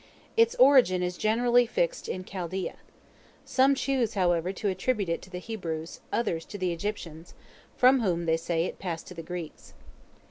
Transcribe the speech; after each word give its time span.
Its 0.35 0.55
origin 0.55 1.03
is 1.03 1.15
generally 1.15 1.67
fixed 1.67 2.09
in 2.09 2.23
Chaldea. 2.23 2.77
Some 3.45 3.75
choose, 3.75 4.15
however, 4.15 4.51
to 4.51 4.67
attribute 4.67 5.09
it 5.09 5.21
to 5.21 5.29
the 5.29 5.37
Hebrews; 5.37 5.99
others 6.11 6.43
to 6.45 6.57
the 6.57 6.73
Egyptians, 6.73 7.35
from 7.77 7.99
whom, 7.99 8.25
they 8.25 8.37
say, 8.37 8.65
it 8.65 8.79
passed 8.79 9.05
to 9.09 9.13
the 9.13 9.21
Greeks. 9.21 9.75